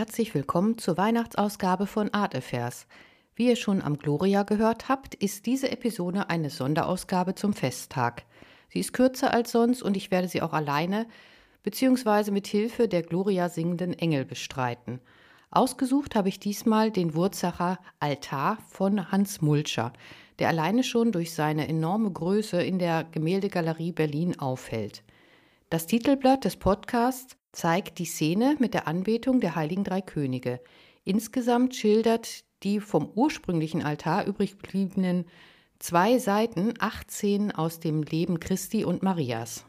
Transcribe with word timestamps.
Herzlich 0.00 0.34
willkommen 0.34 0.78
zur 0.78 0.96
Weihnachtsausgabe 0.96 1.86
von 1.86 2.14
Art 2.14 2.34
Affairs. 2.34 2.86
Wie 3.34 3.48
ihr 3.48 3.56
schon 3.56 3.82
am 3.82 3.98
Gloria 3.98 4.44
gehört 4.44 4.88
habt, 4.88 5.14
ist 5.14 5.44
diese 5.44 5.70
Episode 5.70 6.30
eine 6.30 6.48
Sonderausgabe 6.48 7.34
zum 7.34 7.52
Festtag. 7.52 8.24
Sie 8.70 8.80
ist 8.80 8.94
kürzer 8.94 9.34
als 9.34 9.52
sonst 9.52 9.82
und 9.82 9.98
ich 9.98 10.10
werde 10.10 10.26
sie 10.26 10.40
auch 10.40 10.54
alleine 10.54 11.06
bzw. 11.64 12.30
mit 12.30 12.46
Hilfe 12.46 12.88
der 12.88 13.02
Gloria 13.02 13.50
singenden 13.50 13.92
Engel 13.92 14.24
bestreiten. 14.24 15.00
Ausgesucht 15.50 16.14
habe 16.14 16.30
ich 16.30 16.40
diesmal 16.40 16.90
den 16.90 17.14
Wurzacher 17.14 17.78
Altar 17.98 18.56
von 18.70 19.12
Hans 19.12 19.42
Mulcher, 19.42 19.92
der 20.38 20.48
alleine 20.48 20.82
schon 20.82 21.12
durch 21.12 21.34
seine 21.34 21.68
enorme 21.68 22.10
Größe 22.10 22.62
in 22.62 22.78
der 22.78 23.04
Gemäldegalerie 23.04 23.92
Berlin 23.92 24.38
auffällt. 24.38 25.02
Das 25.68 25.86
Titelblatt 25.86 26.46
des 26.46 26.56
Podcasts 26.56 27.36
zeigt 27.52 27.98
die 27.98 28.04
Szene 28.04 28.56
mit 28.58 28.74
der 28.74 28.86
Anbetung 28.86 29.40
der 29.40 29.54
heiligen 29.56 29.84
drei 29.84 30.00
Könige. 30.00 30.60
Insgesamt 31.04 31.74
schildert 31.74 32.44
die 32.62 32.80
vom 32.80 33.10
ursprünglichen 33.14 33.82
Altar 33.82 34.26
übrig 34.26 34.58
gebliebenen 34.58 35.24
zwei 35.78 36.18
Seiten 36.18 36.74
18 36.78 37.52
aus 37.52 37.80
dem 37.80 38.02
Leben 38.02 38.38
Christi 38.38 38.84
und 38.84 39.02
Marias. 39.02 39.64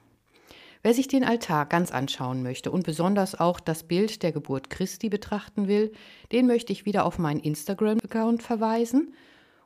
Wer 0.83 0.93
sich 0.93 1.07
den 1.07 1.23
Altar 1.23 1.67
ganz 1.67 1.91
anschauen 1.91 2.41
möchte 2.41 2.71
und 2.71 2.83
besonders 2.83 3.39
auch 3.39 3.59
das 3.59 3.83
Bild 3.83 4.23
der 4.23 4.31
Geburt 4.31 4.69
Christi 4.69 5.09
betrachten 5.09 5.67
will, 5.67 5.91
den 6.31 6.47
möchte 6.47 6.73
ich 6.73 6.85
wieder 6.85 7.05
auf 7.05 7.19
meinen 7.19 7.39
Instagram-Account 7.39 8.41
verweisen 8.41 9.13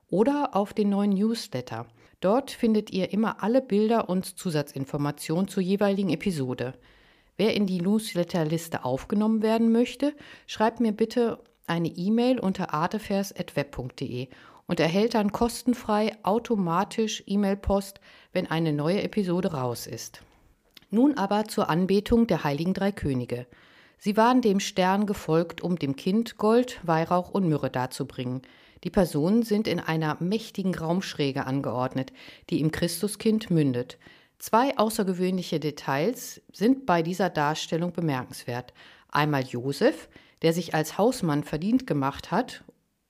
oder 0.09 0.55
auf 0.55 0.73
den 0.73 0.89
neuen 0.89 1.11
Newsletter. 1.11 1.87
Dort 2.19 2.51
findet 2.51 2.91
ihr 2.91 3.13
immer 3.13 3.41
alle 3.43 3.61
Bilder 3.61 4.09
und 4.09 4.25
Zusatzinformationen 4.37 5.47
zur 5.47 5.63
jeweiligen 5.63 6.09
Episode. 6.09 6.73
Wer 7.37 7.53
in 7.53 7.65
die 7.65 7.81
Newsletterliste 7.81 8.85
aufgenommen 8.85 9.41
werden 9.41 9.71
möchte, 9.71 10.13
schreibt 10.47 10.79
mir 10.79 10.93
bitte 10.93 11.39
eine 11.67 11.89
E-Mail 11.89 12.39
unter 12.39 12.73
artefers.web.de 12.73 14.27
und 14.67 14.79
erhält 14.79 15.13
dann 15.13 15.31
kostenfrei 15.31 16.15
automatisch 16.23 17.23
E-Mail-Post, 17.25 17.99
wenn 18.33 18.47
eine 18.49 18.73
neue 18.73 19.03
Episode 19.03 19.53
raus 19.53 19.85
ist. 19.87 20.21
Nun 20.89 21.17
aber 21.17 21.45
zur 21.45 21.69
Anbetung 21.69 22.27
der 22.27 22.43
heiligen 22.43 22.73
drei 22.73 22.91
Könige. 22.91 23.47
Sie 23.97 24.17
waren 24.17 24.41
dem 24.41 24.59
Stern 24.59 25.05
gefolgt, 25.05 25.61
um 25.61 25.77
dem 25.77 25.95
Kind 25.95 26.37
Gold, 26.37 26.79
Weihrauch 26.83 27.31
und 27.31 27.47
Myrrhe 27.47 27.69
darzubringen. 27.69 28.41
Die 28.83 28.89
Personen 28.89 29.43
sind 29.43 29.67
in 29.67 29.79
einer 29.79 30.17
mächtigen 30.19 30.75
Raumschräge 30.75 31.45
angeordnet, 31.45 32.13
die 32.49 32.59
im 32.59 32.71
Christuskind 32.71 33.49
mündet. 33.49 33.97
Zwei 34.47 34.77
außergewöhnliche 34.77 35.59
Details 35.59 36.39
sind 36.53 36.85
bei 36.85 37.01
dieser 37.01 37.31
Darstellung 37.31 37.93
bemerkenswert. 37.93 38.75
Einmal 39.09 39.41
Josef, 39.41 40.07
der 40.43 40.53
sich 40.53 40.75
als 40.75 40.99
Hausmann 40.99 41.43
verdient 41.43 41.87
gemacht 41.87 42.29
hat 42.29 42.63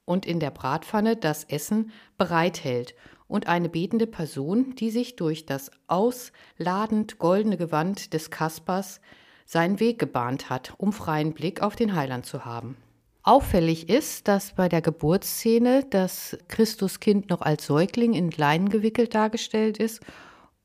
und 0.06 0.26
in 0.26 0.40
der 0.40 0.52
Bratpfanne 0.52 1.18
das 1.18 1.44
Essen 1.44 1.92
bereithält, 2.18 2.96
und 3.28 3.48
eine 3.48 3.68
betende 3.68 4.08
Person, 4.08 4.76
die 4.76 4.90
sich 4.90 5.18
durch 5.18 5.46
das 5.46 5.72
ausladend 5.88 7.18
goldene 7.18 7.58
Gewand 7.58 8.14
des 8.14 8.32
Kaspers 8.32 9.02
seinen 9.46 9.82
Weg 9.82 10.00
gebahnt 10.00 10.50
hat, 10.50 10.74
um 10.78 10.94
freien 10.94 11.34
Blick 11.34 11.62
auf 11.62 11.76
den 11.76 11.98
Heiland 11.98 12.26
zu 12.26 12.46
haben. 12.46 12.78
Auffällig 13.24 13.90
ist, 13.90 14.30
dass 14.30 14.54
bei 14.56 14.70
der 14.70 14.82
Geburtsszene 14.82 15.86
das 15.90 16.38
Christuskind 16.48 17.30
noch 17.30 17.42
als 17.42 17.66
Säugling 17.66 18.14
in 18.14 18.32
Leinen 18.32 18.70
gewickelt 18.70 19.14
dargestellt 19.14 19.80
ist 19.80 20.02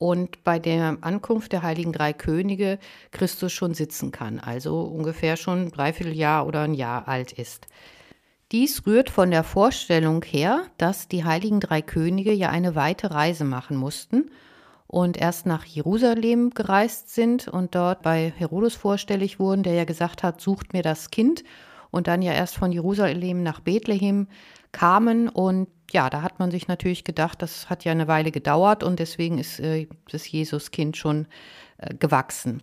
und 0.00 0.44
bei 0.44 0.59
der 0.59 0.97
Ankunft 1.03 1.53
der 1.53 1.62
heiligen 1.62 1.93
drei 1.93 2.15
Könige 2.15 2.78
Christus 3.11 3.53
schon 3.53 3.75
sitzen 3.75 4.12
kann, 4.12 4.41
also 4.41 4.81
ungefähr 4.81 5.37
schon 5.37 5.71
dreiviertel 5.71 6.16
Jahr 6.16 6.47
oder 6.47 6.62
ein 6.62 6.72
Jahr 6.72 7.06
alt 7.06 7.33
ist. 7.33 7.66
Dies 8.50 8.87
rührt 8.87 9.10
von 9.10 9.31
der 9.31 9.44
Vorstellung 9.44 10.22
her, 10.22 10.62
dass 10.78 11.06
die 11.06 11.25
heiligen 11.25 11.60
drei 11.60 11.83
Könige 11.83 12.33
ja 12.33 12.49
eine 12.49 12.75
weite 12.75 13.10
Reise 13.10 13.44
machen 13.44 13.77
mussten 13.77 14.31
und 14.87 15.19
erst 15.19 15.44
nach 15.44 15.66
Jerusalem 15.66 16.49
gereist 16.50 17.15
sind 17.15 17.47
und 17.47 17.75
dort 17.75 18.00
bei 18.00 18.33
Herodes 18.39 18.77
vorstellig 18.77 19.39
wurden, 19.39 19.62
der 19.62 19.75
ja 19.75 19.84
gesagt 19.84 20.22
hat, 20.22 20.41
sucht 20.41 20.72
mir 20.72 20.83
das 20.83 21.10
Kind 21.10 21.44
und 21.91 22.06
dann 22.06 22.22
ja 22.22 22.33
erst 22.33 22.56
von 22.56 22.72
Jerusalem 22.72 23.43
nach 23.43 23.60
Bethlehem 23.60 24.28
kamen 24.72 25.28
und 25.28 25.69
ja, 25.93 26.11
da 26.11 26.23
hat 26.23 26.39
man 26.39 26.51
sich 26.51 26.69
natürlich 26.69 27.05
gedacht, 27.05 27.43
das 27.43 27.69
hat 27.69 27.84
ja 27.84 27.93
eine 27.93 28.09
Weile 28.09 28.31
gedauert 28.31 28.83
und 28.83 28.99
deswegen 28.99 29.39
ist 29.39 29.61
äh, 29.61 29.87
das 30.11 30.31
Jesuskind 30.31 30.97
schon 30.97 31.27
äh, 31.78 31.95
gewachsen. 31.95 32.62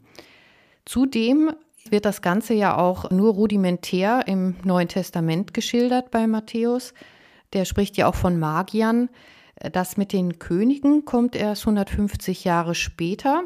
Zudem 0.86 1.52
wird 1.92 2.06
das 2.06 2.22
Ganze 2.22 2.54
ja 2.54 2.78
auch 2.78 3.10
nur 3.12 3.34
rudimentär 3.34 4.24
im 4.26 4.56
Neuen 4.64 4.88
Testament 4.88 5.54
geschildert 5.54 6.12
bei 6.12 6.28
Matthäus. 6.28 6.94
Der 7.54 7.66
spricht 7.66 7.98
ja 7.98 8.08
auch 8.08 8.16
von 8.16 8.40
Magiern. 8.40 9.10
Das 9.72 9.98
mit 9.98 10.14
den 10.14 10.38
Königen 10.40 11.06
kommt 11.06 11.36
erst 11.36 11.64
150 11.64 12.44
Jahre 12.44 12.76
später. 12.76 13.44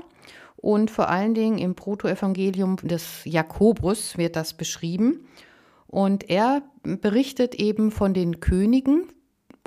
Und 0.58 0.92
vor 0.92 1.09
allen 1.09 1.34
Dingen 1.34 1.58
im 1.58 1.75
Protoevangelium 1.75 2.78
des 2.78 3.22
Jakobus 3.25 4.18
wird 4.18 4.36
das 4.36 4.53
beschrieben. 4.53 5.28
Und 5.88 6.30
er 6.30 6.63
berichtet 6.84 7.56
eben 7.56 7.92
von 7.92 8.13
den 8.13 8.40
Königen 8.40 9.12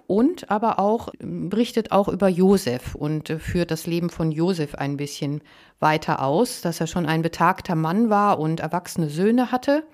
und 0.06 0.50
aber 0.50 0.78
auch 0.78 1.08
berichtet 1.18 1.92
auch 1.92 2.08
über 2.08 2.28
Josef 2.28 2.94
und 2.94 3.28
führt 3.28 3.70
das 3.70 3.86
Leben 3.86 4.10
von 4.10 4.32
Josef 4.32 4.74
ein 4.74 4.96
bisschen 4.96 5.42
weiter 5.80 6.22
aus, 6.22 6.60
dass 6.60 6.80
er 6.80 6.86
schon 6.86 7.06
ein 7.06 7.22
betagter 7.22 7.74
Mann 7.74 8.10
war 8.10 8.38
und 8.38 8.60
erwachsene 8.60 9.08
Söhne 9.08 9.50
hatte 9.50 9.84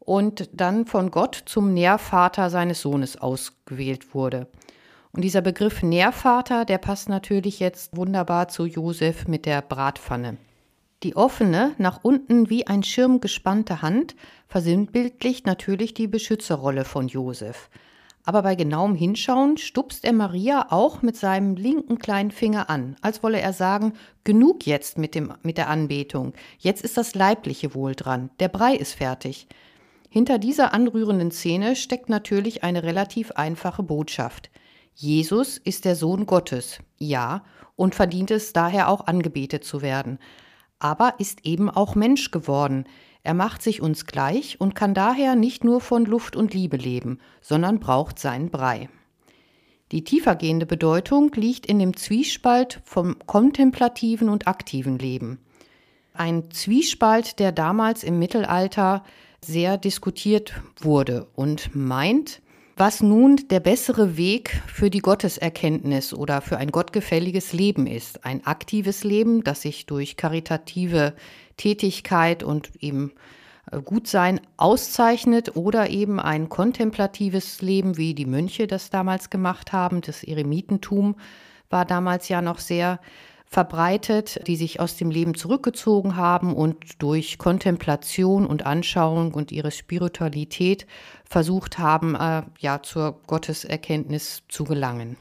und 0.00 0.48
dann 0.52 0.86
von 0.86 1.10
Gott 1.10 1.42
zum 1.46 1.74
Nährvater 1.74 2.50
seines 2.50 2.80
Sohnes 2.80 3.16
ausgewählt 3.16 4.14
wurde. 4.14 4.46
Und 5.12 5.22
dieser 5.22 5.40
Begriff 5.40 5.82
Nährvater, 5.82 6.64
der 6.64 6.78
passt 6.78 7.08
natürlich 7.08 7.60
jetzt 7.60 7.96
wunderbar 7.96 8.48
zu 8.48 8.66
Josef 8.66 9.26
mit 9.26 9.46
der 9.46 9.62
Bratpfanne. 9.62 10.36
Die 11.02 11.14
offene, 11.14 11.74
nach 11.78 12.00
unten 12.02 12.50
wie 12.50 12.66
ein 12.66 12.82
Schirm 12.82 13.20
gespannte 13.20 13.82
Hand 13.82 14.16
versinnbildlicht 14.48 15.46
natürlich 15.46 15.94
die 15.94 16.08
Beschützerrolle 16.08 16.84
von 16.84 17.08
Josef. 17.08 17.70
Aber 18.24 18.42
bei 18.42 18.54
genauem 18.54 18.94
Hinschauen 18.94 19.56
stupst 19.56 20.04
er 20.04 20.12
Maria 20.12 20.66
auch 20.70 21.02
mit 21.02 21.16
seinem 21.16 21.56
linken 21.56 21.98
kleinen 21.98 22.30
Finger 22.30 22.68
an, 22.68 22.96
als 23.00 23.22
wolle 23.22 23.40
er 23.40 23.52
sagen, 23.52 23.94
genug 24.24 24.66
jetzt 24.66 24.98
mit, 24.98 25.14
dem, 25.14 25.32
mit 25.42 25.56
der 25.56 25.70
Anbetung, 25.70 26.34
jetzt 26.58 26.82
ist 26.82 26.96
das 26.96 27.14
Leibliche 27.14 27.74
wohl 27.74 27.94
dran, 27.94 28.30
der 28.38 28.48
Brei 28.48 28.74
ist 28.74 28.94
fertig. 28.94 29.46
Hinter 30.10 30.38
dieser 30.38 30.74
anrührenden 30.74 31.30
Szene 31.30 31.76
steckt 31.76 32.08
natürlich 32.08 32.64
eine 32.64 32.82
relativ 32.82 33.32
einfache 33.32 33.82
Botschaft. 33.82 34.50
Jesus 34.94 35.58
ist 35.58 35.84
der 35.84 35.96
Sohn 35.96 36.26
Gottes, 36.26 36.80
ja, 36.98 37.44
und 37.76 37.94
verdient 37.94 38.30
es 38.30 38.52
daher 38.52 38.88
auch 38.88 39.06
angebetet 39.06 39.64
zu 39.64 39.82
werden 39.82 40.18
aber 40.78 41.14
ist 41.18 41.44
eben 41.44 41.70
auch 41.70 41.94
Mensch 41.94 42.30
geworden. 42.30 42.84
Er 43.28 43.34
macht 43.34 43.60
sich 43.60 43.82
uns 43.82 44.06
gleich 44.06 44.58
und 44.58 44.74
kann 44.74 44.94
daher 44.94 45.36
nicht 45.36 45.62
nur 45.62 45.82
von 45.82 46.06
Luft 46.06 46.34
und 46.34 46.54
Liebe 46.54 46.78
leben, 46.78 47.18
sondern 47.42 47.78
braucht 47.78 48.18
seinen 48.18 48.48
Brei. 48.48 48.88
Die 49.92 50.02
tiefergehende 50.02 50.64
Bedeutung 50.64 51.30
liegt 51.34 51.66
in 51.66 51.78
dem 51.78 51.94
Zwiespalt 51.94 52.80
vom 52.84 53.18
kontemplativen 53.26 54.30
und 54.30 54.48
aktiven 54.48 54.98
Leben. 54.98 55.40
Ein 56.14 56.50
Zwiespalt, 56.52 57.38
der 57.38 57.52
damals 57.52 58.02
im 58.02 58.18
Mittelalter 58.18 59.04
sehr 59.44 59.76
diskutiert 59.76 60.54
wurde 60.80 61.26
und 61.34 61.76
meint, 61.76 62.40
was 62.78 63.02
nun 63.02 63.36
der 63.50 63.60
bessere 63.60 64.16
Weg 64.16 64.62
für 64.68 64.88
die 64.88 65.00
Gotteserkenntnis 65.00 66.14
oder 66.14 66.40
für 66.40 66.56
ein 66.56 66.70
gottgefälliges 66.70 67.52
Leben 67.52 67.86
ist. 67.86 68.24
Ein 68.24 68.46
aktives 68.46 69.04
Leben, 69.04 69.44
das 69.44 69.62
sich 69.62 69.84
durch 69.84 70.16
karitative 70.16 71.14
Tätigkeit 71.58 72.42
und 72.42 72.70
eben 72.80 73.12
äh, 73.70 73.82
Gutsein 73.82 74.40
auszeichnet 74.56 75.56
oder 75.56 75.90
eben 75.90 76.18
ein 76.18 76.48
kontemplatives 76.48 77.60
Leben, 77.60 77.98
wie 77.98 78.14
die 78.14 78.26
Mönche 78.26 78.66
das 78.66 78.88
damals 78.88 79.28
gemacht 79.28 79.72
haben. 79.72 80.00
Das 80.00 80.24
Eremitentum 80.24 81.16
war 81.68 81.84
damals 81.84 82.30
ja 82.30 82.40
noch 82.40 82.58
sehr 82.58 82.98
verbreitet, 83.50 84.46
die 84.46 84.56
sich 84.56 84.78
aus 84.78 84.96
dem 84.96 85.10
Leben 85.10 85.34
zurückgezogen 85.34 86.16
haben 86.16 86.54
und 86.54 87.02
durch 87.02 87.38
Kontemplation 87.38 88.46
und 88.46 88.66
Anschauung 88.66 89.32
und 89.32 89.52
ihre 89.52 89.70
Spiritualität 89.70 90.86
versucht 91.24 91.78
haben, 91.78 92.14
äh, 92.14 92.42
ja, 92.58 92.82
zur 92.82 93.20
Gotteserkenntnis 93.26 94.42
zu 94.48 94.64
gelangen. 94.64 95.16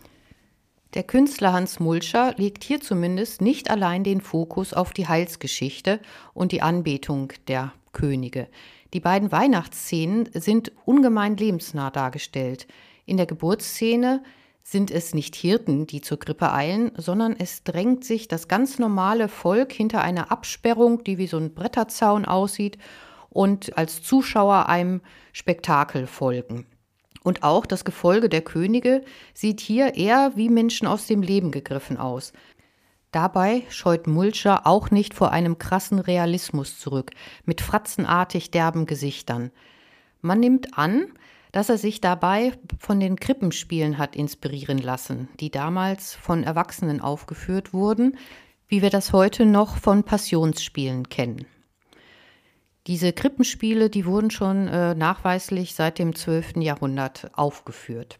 Der 0.93 1.03
Künstler 1.03 1.51
Hans 1.51 1.79
Mulscher 1.79 2.33
legt 2.37 2.63
hier 2.63 2.79
zumindest 2.79 3.41
nicht 3.41 3.69
allein 3.69 4.03
den 4.03 4.21
Fokus 4.21 4.73
auf 4.73 4.93
die 4.93 5.07
Heilsgeschichte 5.07 5.99
und 6.33 6.53
die 6.53 6.61
Anbetung 6.61 7.33
der 7.47 7.73
Könige. 7.91 8.47
Die 8.93 9.01
beiden 9.01 9.31
Weihnachtsszenen 9.31 10.29
sind 10.33 10.71
ungemein 10.85 11.35
lebensnah 11.35 11.89
dargestellt. 11.89 12.67
In 13.05 13.17
der 13.17 13.25
Geburtsszene 13.25 14.23
sind 14.63 14.91
es 14.91 15.13
nicht 15.13 15.35
Hirten, 15.35 15.87
die 15.87 16.01
zur 16.01 16.19
Grippe 16.19 16.53
eilen, 16.53 16.91
sondern 16.95 17.35
es 17.37 17.63
drängt 17.63 18.05
sich 18.05 18.27
das 18.27 18.47
ganz 18.47 18.79
normale 18.79 19.27
Volk 19.27 19.73
hinter 19.73 20.01
einer 20.01 20.31
Absperrung, 20.31 21.03
die 21.03 21.17
wie 21.17 21.27
so 21.27 21.37
ein 21.37 21.53
Bretterzaun 21.53 22.25
aussieht, 22.25 22.77
und 23.29 23.77
als 23.77 24.01
Zuschauer 24.01 24.67
einem 24.67 25.01
Spektakel 25.33 26.07
folgen. 26.07 26.65
Und 27.27 27.43
auch 27.43 27.65
das 27.65 27.83
Gefolge 27.83 28.29
der 28.29 28.41
Könige 28.41 29.01
sieht 29.33 29.59
hier 29.59 29.95
eher 29.95 30.31
wie 30.35 30.47
Menschen 30.47 30.87
aus 30.87 31.07
dem 31.07 31.21
Leben 31.21 31.51
gegriffen 31.51 31.97
aus. 31.97 32.31
Dabei 33.11 33.63
scheut 33.67 34.07
Mulcher 34.07 34.65
auch 34.65 34.91
nicht 34.91 35.13
vor 35.13 35.33
einem 35.33 35.57
krassen 35.57 35.99
Realismus 35.99 36.79
zurück, 36.79 37.11
mit 37.43 37.59
fratzenartig 37.59 38.49
derben 38.51 38.85
Gesichtern. 38.85 39.51
Man 40.21 40.39
nimmt 40.39 40.77
an, 40.77 41.07
dass 41.51 41.67
er 41.67 41.77
sich 41.77 41.99
dabei 41.99 42.53
von 42.79 43.01
den 43.01 43.17
Krippenspielen 43.17 43.97
hat 43.97 44.15
inspirieren 44.15 44.77
lassen, 44.77 45.27
die 45.41 45.51
damals 45.51 46.15
von 46.15 46.43
Erwachsenen 46.43 47.01
aufgeführt 47.01 47.73
wurden, 47.73 48.17
wie 48.69 48.81
wir 48.81 48.89
das 48.89 49.11
heute 49.11 49.45
noch 49.45 49.75
von 49.75 50.03
Passionsspielen 50.03 51.09
kennen. 51.09 51.45
Diese 52.87 53.11
Krippenspiele, 53.11 53.89
die 53.89 54.05
wurden 54.05 54.31
schon 54.31 54.69
äh, 54.69 54.95
nachweislich 54.95 55.75
seit 55.75 55.99
dem 55.99 56.15
12. 56.15 56.57
Jahrhundert 56.57 57.29
aufgeführt. 57.33 58.17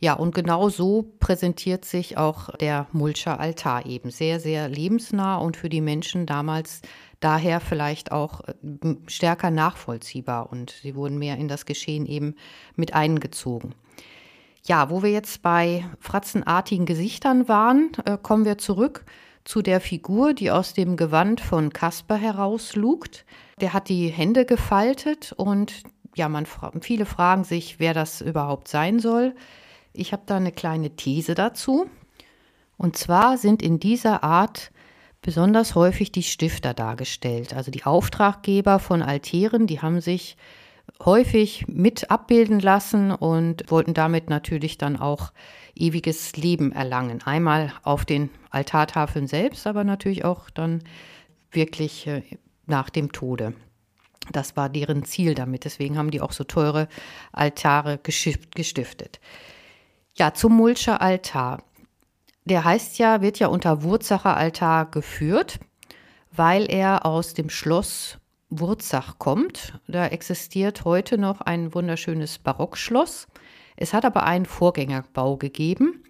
Ja, 0.00 0.14
und 0.14 0.34
genau 0.34 0.68
so 0.68 1.12
präsentiert 1.20 1.84
sich 1.84 2.18
auch 2.18 2.56
der 2.56 2.88
Mulcher 2.90 3.38
Altar 3.38 3.86
eben 3.86 4.10
sehr, 4.10 4.40
sehr 4.40 4.68
lebensnah 4.68 5.36
und 5.36 5.56
für 5.56 5.68
die 5.68 5.80
Menschen 5.80 6.26
damals 6.26 6.82
daher 7.20 7.60
vielleicht 7.60 8.10
auch 8.10 8.40
äh, 8.40 8.96
stärker 9.06 9.52
nachvollziehbar 9.52 10.50
und 10.50 10.70
sie 10.82 10.96
wurden 10.96 11.18
mehr 11.18 11.36
in 11.36 11.46
das 11.46 11.64
Geschehen 11.64 12.04
eben 12.04 12.34
mit 12.74 12.94
eingezogen. 12.94 13.76
Ja, 14.64 14.90
wo 14.90 15.04
wir 15.04 15.10
jetzt 15.10 15.40
bei 15.42 15.84
fratzenartigen 16.00 16.84
Gesichtern 16.84 17.46
waren, 17.46 17.92
äh, 18.06 18.18
kommen 18.20 18.44
wir 18.44 18.58
zurück 18.58 19.04
zu 19.44 19.62
der 19.62 19.80
Figur, 19.80 20.34
die 20.34 20.50
aus 20.50 20.74
dem 20.74 20.96
Gewand 20.96 21.40
von 21.40 21.72
Kasper 21.72 22.16
herauslugt. 22.16 23.24
Der 23.60 23.72
hat 23.72 23.88
die 23.88 24.08
Hände 24.08 24.44
gefaltet 24.44 25.32
und 25.36 25.82
ja, 26.14 26.28
man, 26.28 26.46
viele 26.80 27.06
fragen 27.06 27.44
sich, 27.44 27.80
wer 27.80 27.94
das 27.94 28.20
überhaupt 28.20 28.68
sein 28.68 28.98
soll. 28.98 29.34
Ich 29.92 30.12
habe 30.12 30.22
da 30.26 30.36
eine 30.36 30.52
kleine 30.52 30.90
These 30.90 31.34
dazu. 31.34 31.86
Und 32.76 32.96
zwar 32.96 33.38
sind 33.38 33.62
in 33.62 33.78
dieser 33.78 34.22
Art 34.22 34.72
besonders 35.22 35.74
häufig 35.74 36.12
die 36.12 36.22
Stifter 36.22 36.74
dargestellt. 36.74 37.54
Also 37.54 37.70
die 37.70 37.84
Auftraggeber 37.84 38.78
von 38.78 39.02
Altären, 39.02 39.66
die 39.66 39.80
haben 39.80 40.00
sich 40.00 40.36
häufig 41.04 41.66
mit 41.68 42.10
abbilden 42.10 42.60
lassen 42.60 43.10
und 43.10 43.70
wollten 43.70 43.94
damit 43.94 44.30
natürlich 44.30 44.78
dann 44.78 44.96
auch 44.96 45.32
ewiges 45.74 46.36
Leben 46.36 46.72
erlangen. 46.72 47.22
Einmal 47.24 47.72
auf 47.82 48.04
den 48.04 48.30
Altartafeln 48.50 49.26
selbst, 49.26 49.66
aber 49.66 49.84
natürlich 49.84 50.24
auch 50.24 50.50
dann 50.50 50.82
wirklich 51.50 52.06
äh, 52.06 52.22
nach 52.66 52.90
dem 52.90 53.12
Tode. 53.12 53.54
Das 54.30 54.56
war 54.56 54.68
deren 54.68 55.04
Ziel 55.04 55.34
damit. 55.34 55.64
Deswegen 55.64 55.98
haben 55.98 56.10
die 56.10 56.20
auch 56.20 56.32
so 56.32 56.44
teure 56.44 56.88
Altare 57.32 57.98
gestiftet. 57.98 59.20
Ja, 60.14 60.34
zum 60.34 60.54
Mulcher 60.54 61.00
Altar. 61.00 61.62
Der 62.44 62.64
heißt 62.64 62.98
ja, 62.98 63.20
wird 63.20 63.38
ja 63.38 63.48
unter 63.48 63.82
Wurzacher 63.82 64.36
Altar 64.36 64.90
geführt, 64.90 65.58
weil 66.30 66.70
er 66.70 67.06
aus 67.06 67.34
dem 67.34 67.50
Schloss 67.50 68.18
Wurzach 68.60 69.18
kommt. 69.18 69.78
Da 69.88 70.06
existiert 70.06 70.84
heute 70.84 71.16
noch 71.16 71.40
ein 71.40 71.74
wunderschönes 71.74 72.38
Barockschloss. 72.38 73.26
Es 73.76 73.94
hat 73.94 74.04
aber 74.04 74.24
einen 74.24 74.44
Vorgängerbau 74.44 75.38
gegeben. 75.38 76.04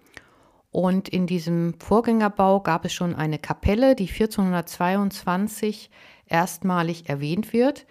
Und 0.69 1.07
in 1.07 1.25
diesem 1.25 1.75
Vorgängerbau 1.79 2.59
gab 2.59 2.83
es 2.83 2.93
schon 2.93 3.15
eine 3.15 3.39
Kapelle, 3.39 3.95
die 3.95 4.09
1422 4.09 5.89
erstmalig 6.27 7.07
erwähnt 7.07 7.53
wird. 7.53 7.85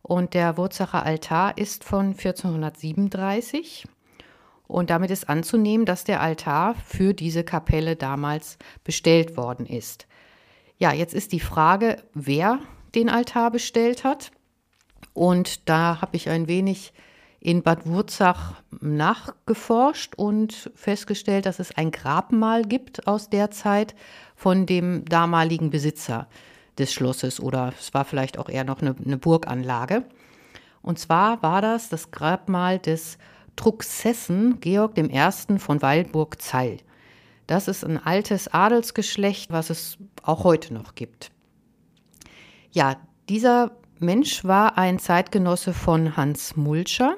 Und 0.00 0.32
der 0.32 0.56
Wurzacher 0.56 1.04
Altar 1.04 1.58
ist 1.58 1.84
von 1.84 2.12
1437. 2.12 3.86
Und 4.66 4.88
damit 4.88 5.10
ist 5.10 5.28
anzunehmen, 5.28 5.84
dass 5.84 6.04
der 6.04 6.22
Altar 6.22 6.74
für 6.76 7.12
diese 7.12 7.44
Kapelle 7.44 7.96
damals 7.96 8.56
bestellt 8.84 9.36
worden 9.36 9.66
ist. 9.66 10.06
Ja, 10.78 10.92
jetzt 10.92 11.12
ist 11.12 11.32
die 11.32 11.40
Frage, 11.40 12.02
wer 12.14 12.60
den 12.94 13.08
Altar 13.08 13.50
bestellt 13.50 14.04
hat. 14.04 14.30
Und 15.14 15.68
da 15.68 16.00
habe 16.00 16.16
ich 16.16 16.28
ein 16.28 16.48
wenig 16.48 16.92
in 17.40 17.62
Bad 17.62 17.86
Wurzach 17.86 18.54
nachgeforscht 18.80 20.14
und 20.16 20.70
festgestellt, 20.74 21.46
dass 21.46 21.60
es 21.60 21.76
ein 21.76 21.92
Grabmal 21.92 22.62
gibt 22.64 23.06
aus 23.06 23.30
der 23.30 23.50
Zeit 23.50 23.94
von 24.34 24.66
dem 24.66 25.04
damaligen 25.04 25.70
Besitzer 25.70 26.26
des 26.78 26.92
Schlosses 26.92 27.40
oder 27.40 27.72
es 27.78 27.94
war 27.94 28.04
vielleicht 28.04 28.38
auch 28.38 28.48
eher 28.48 28.64
noch 28.64 28.80
eine, 28.80 28.94
eine 29.04 29.18
Burganlage. 29.18 30.04
Und 30.82 30.98
zwar 30.98 31.42
war 31.42 31.60
das 31.60 31.88
das 31.88 32.10
Grabmal 32.10 32.78
des 32.78 33.18
Truxessen 33.56 34.60
Georg 34.60 34.96
I. 34.96 35.58
von 35.58 35.82
Weilburg-Zeil. 35.82 36.78
Das 37.46 37.66
ist 37.66 37.84
ein 37.84 37.98
altes 38.04 38.48
Adelsgeschlecht, 38.48 39.50
was 39.50 39.70
es 39.70 39.98
auch 40.22 40.44
heute 40.44 40.74
noch 40.74 40.94
gibt. 40.94 41.30
Ja, 42.72 42.96
dieser 43.28 43.72
Mensch 43.98 44.44
war 44.44 44.76
ein 44.76 44.98
Zeitgenosse 44.98 45.72
von 45.72 46.16
Hans 46.16 46.56
Mulcher 46.56 47.16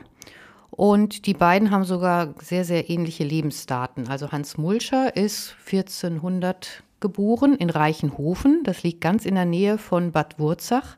und 0.70 1.26
die 1.26 1.34
beiden 1.34 1.72
haben 1.72 1.84
sogar 1.84 2.34
sehr, 2.40 2.64
sehr 2.64 2.88
ähnliche 2.88 3.24
Lebensdaten. 3.24 4.08
Also 4.08 4.30
Hans 4.30 4.58
Mulcher 4.58 5.16
ist 5.16 5.56
1400 5.66 6.84
geboren 7.00 7.56
in 7.56 7.68
Reichenhofen, 7.68 8.62
das 8.62 8.84
liegt 8.84 9.00
ganz 9.00 9.26
in 9.26 9.34
der 9.34 9.44
Nähe 9.44 9.76
von 9.76 10.12
Bad 10.12 10.38
Wurzach. 10.38 10.96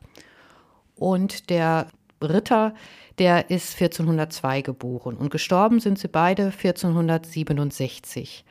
Und 0.95 1.49
der 1.49 1.87
Ritter, 2.21 2.75
der 3.17 3.49
ist 3.49 3.73
1402 3.73 4.61
geboren 4.61 5.17
und 5.17 5.31
gestorben 5.31 5.79
sind 5.79 5.97
sie 5.97 6.07
beide 6.07 6.45
1467. 6.45 8.45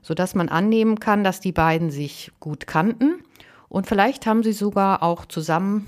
Sodass 0.00 0.36
man 0.36 0.48
annehmen 0.48 1.00
kann, 1.00 1.24
dass 1.24 1.40
die 1.40 1.52
beiden 1.52 1.90
sich 1.90 2.30
gut 2.38 2.68
kannten 2.68 3.24
und 3.68 3.86
vielleicht 3.86 4.26
haben 4.26 4.42
sie 4.42 4.52
sogar 4.52 5.02
auch 5.02 5.26
zusammen 5.26 5.86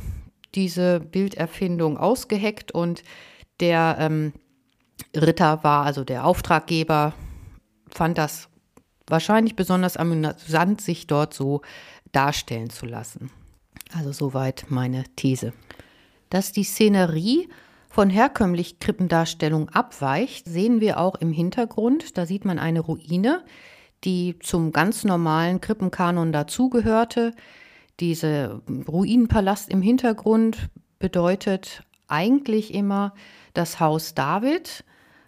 diese 0.54 1.00
Bilderfindung 1.00 1.96
ausgeheckt 1.96 2.72
und 2.72 3.02
der 3.60 3.96
ähm, 3.98 4.32
Ritter 5.16 5.62
war, 5.62 5.84
also 5.84 6.04
der 6.04 6.24
Auftraggeber, 6.24 7.14
fand 7.88 8.18
das 8.18 8.48
wahrscheinlich 9.06 9.56
besonders 9.56 9.96
amüsant, 9.96 10.80
sich 10.80 11.06
dort 11.06 11.34
so 11.34 11.62
darstellen 12.12 12.70
zu 12.70 12.86
lassen. 12.86 13.30
Also 13.96 14.12
soweit 14.12 14.66
meine 14.68 15.04
These. 15.16 15.52
Dass 16.28 16.52
die 16.52 16.64
Szenerie 16.64 17.48
von 17.88 18.08
herkömmlich 18.08 18.78
Krippendarstellung 18.78 19.68
abweicht, 19.70 20.46
sehen 20.46 20.80
wir 20.80 21.00
auch 21.00 21.16
im 21.16 21.32
Hintergrund. 21.32 22.16
Da 22.16 22.24
sieht 22.24 22.44
man 22.44 22.60
eine 22.60 22.80
Ruine, 22.80 23.44
die 24.04 24.38
zum 24.38 24.70
ganz 24.72 25.04
normalen 25.04 25.60
Krippenkanon 25.60 26.30
dazugehörte. 26.32 27.32
Dieser 28.00 28.62
Ruinenpalast 28.88 29.68
im 29.68 29.82
Hintergrund 29.82 30.70
bedeutet 30.98 31.84
eigentlich 32.08 32.74
immer 32.74 33.14
das 33.52 33.78
Haus 33.78 34.14
David, 34.14 34.84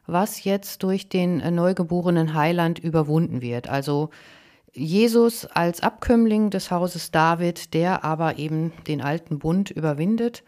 was 0.07 0.43
jetzt 0.45 0.83
durch 0.83 1.09
den 1.09 1.55
neugeborenen 1.55 2.35
Heiland 2.35 2.79
überwunden 2.79 3.43
wird. 3.43 3.69
Also 3.69 4.11
Jesus 4.73 5.45
als 5.45 5.83
Abkömmling 5.83 6.49
des 6.49 6.71
Hauses 6.71 7.11
David, 7.11 7.75
der 7.75 8.05
aber 8.05 8.39
eben 8.39 8.73
den 8.87 9.03
alten 9.03 9.39
Bund 9.39 9.71
überwindet 9.71 10.43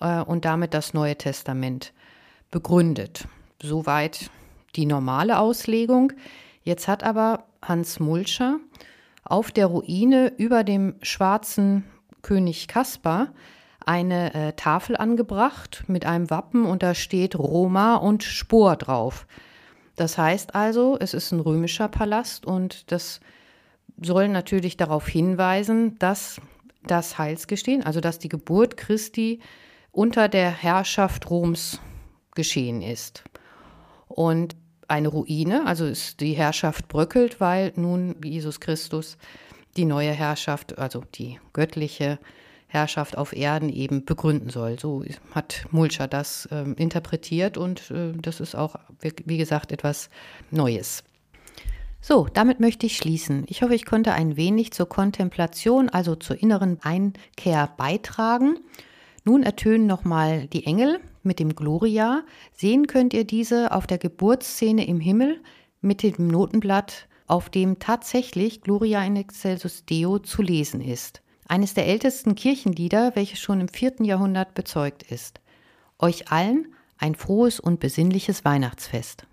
äh, 0.00 0.20
und 0.20 0.46
damit 0.46 0.72
das 0.72 0.94
Neue 0.94 1.16
Testament 1.16 1.92
begründet. 2.50 3.28
Soweit 3.62 4.30
die 4.74 4.86
normale 4.86 5.38
Auslegung. 5.38 6.14
Jetzt 6.62 6.88
hat 6.88 7.02
aber 7.02 7.44
Hans 7.60 8.00
Mulcher 8.00 8.58
auf 9.28 9.50
der 9.50 9.66
Ruine 9.66 10.32
über 10.36 10.64
dem 10.64 10.94
schwarzen 11.02 11.84
König 12.22 12.68
Kaspar 12.68 13.28
eine 13.84 14.34
äh, 14.34 14.52
Tafel 14.52 14.96
angebracht 14.96 15.84
mit 15.86 16.04
einem 16.04 16.30
Wappen 16.30 16.66
und 16.66 16.82
da 16.82 16.94
steht 16.94 17.38
Roma 17.38 17.96
und 17.96 18.22
Spor 18.22 18.76
drauf. 18.76 19.26
Das 19.96 20.18
heißt 20.18 20.54
also, 20.54 20.96
es 21.00 21.14
ist 21.14 21.32
ein 21.32 21.40
römischer 21.40 21.88
Palast 21.88 22.46
und 22.46 22.90
das 22.92 23.20
soll 24.00 24.28
natürlich 24.28 24.76
darauf 24.76 25.08
hinweisen, 25.08 25.98
dass 25.98 26.40
das 26.86 27.18
Heilsgestehen, 27.18 27.82
also 27.82 28.00
dass 28.00 28.18
die 28.18 28.28
Geburt 28.28 28.76
Christi 28.76 29.40
unter 29.90 30.28
der 30.28 30.50
Herrschaft 30.50 31.28
Roms 31.30 31.80
geschehen 32.34 32.82
ist. 32.82 33.24
Und 34.06 34.54
eine 34.88 35.08
Ruine, 35.08 35.66
also 35.66 35.84
ist 35.84 36.20
die 36.20 36.32
Herrschaft 36.32 36.88
bröckelt, 36.88 37.40
weil 37.40 37.72
nun 37.76 38.16
Jesus 38.24 38.60
Christus 38.60 39.16
die 39.76 39.84
neue 39.84 40.12
Herrschaft, 40.12 40.78
also 40.78 41.04
die 41.14 41.38
göttliche 41.52 42.18
Herrschaft 42.66 43.16
auf 43.16 43.34
Erden 43.34 43.70
eben 43.70 44.04
begründen 44.04 44.50
soll. 44.50 44.78
So 44.78 45.04
hat 45.34 45.64
Mulcher 45.70 46.08
das 46.08 46.46
äh, 46.46 46.64
interpretiert 46.76 47.56
und 47.56 47.90
äh, 47.90 48.12
das 48.20 48.40
ist 48.40 48.54
auch, 48.54 48.76
wie 49.00 49.38
gesagt, 49.38 49.72
etwas 49.72 50.10
Neues. 50.50 51.04
So, 52.00 52.28
damit 52.32 52.60
möchte 52.60 52.86
ich 52.86 52.96
schließen. 52.96 53.44
Ich 53.48 53.62
hoffe, 53.62 53.74
ich 53.74 53.84
konnte 53.84 54.12
ein 54.12 54.36
wenig 54.36 54.72
zur 54.72 54.88
Kontemplation, 54.88 55.88
also 55.88 56.14
zur 56.14 56.40
inneren 56.40 56.78
Einkehr 56.82 57.70
beitragen. 57.76 58.58
Nun 59.28 59.42
ertönen 59.42 59.86
nochmal 59.86 60.46
die 60.46 60.64
Engel 60.64 61.00
mit 61.22 61.38
dem 61.38 61.54
Gloria. 61.54 62.24
Sehen 62.54 62.86
könnt 62.86 63.12
ihr 63.12 63.24
diese 63.24 63.72
auf 63.72 63.86
der 63.86 63.98
Geburtsszene 63.98 64.86
im 64.86 65.00
Himmel 65.00 65.42
mit 65.82 66.02
dem 66.02 66.28
Notenblatt, 66.28 67.08
auf 67.26 67.50
dem 67.50 67.78
tatsächlich 67.78 68.62
Gloria 68.62 69.04
in 69.04 69.16
excelsis 69.16 69.84
Deo 69.84 70.18
zu 70.18 70.40
lesen 70.40 70.80
ist. 70.80 71.20
Eines 71.46 71.74
der 71.74 71.86
ältesten 71.86 72.36
Kirchenlieder, 72.36 73.16
welches 73.16 73.38
schon 73.38 73.60
im 73.60 73.68
vierten 73.68 74.06
Jahrhundert 74.06 74.54
bezeugt 74.54 75.02
ist. 75.02 75.42
Euch 75.98 76.32
allen 76.32 76.74
ein 76.96 77.14
frohes 77.14 77.60
und 77.60 77.80
besinnliches 77.80 78.46
Weihnachtsfest. 78.46 79.26